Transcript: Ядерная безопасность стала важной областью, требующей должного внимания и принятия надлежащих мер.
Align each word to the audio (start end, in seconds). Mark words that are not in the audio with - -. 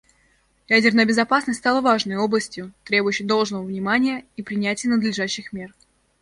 Ядерная 0.67 1.05
безопасность 1.05 1.59
стала 1.59 1.79
важной 1.79 2.15
областью, 2.17 2.73
требующей 2.85 3.23
должного 3.23 3.63
внимания 3.63 4.25
и 4.35 4.41
принятия 4.41 4.89
надлежащих 4.89 5.53
мер. 5.53 5.75